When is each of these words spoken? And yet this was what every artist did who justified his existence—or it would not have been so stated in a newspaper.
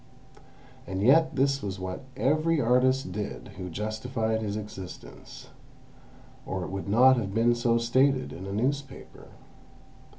And 0.87 1.03
yet 1.03 1.35
this 1.35 1.61
was 1.61 1.79
what 1.79 2.01
every 2.17 2.59
artist 2.59 3.11
did 3.11 3.49
who 3.57 3.69
justified 3.69 4.41
his 4.41 4.57
existence—or 4.57 6.63
it 6.63 6.71
would 6.71 6.89
not 6.89 7.17
have 7.17 7.35
been 7.35 7.53
so 7.53 7.77
stated 7.77 8.33
in 8.33 8.47
a 8.47 8.51
newspaper. 8.51 9.27